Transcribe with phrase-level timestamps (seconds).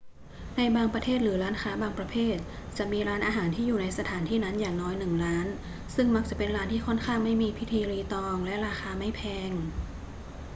[0.57, 2.37] ในบางประเทศหรือร้านค้าบางประเภท
[2.77, 5.47] จะมีร้านอาหารที่อยู่ในสถานที่นั้นอย่างน้อยหนึ่งร้าน
[5.95, 9.51] ซึ่งมักจะเป็นร้านที่ค่อนข้างไม่มีพิธีรีตองและราคาไม่แพง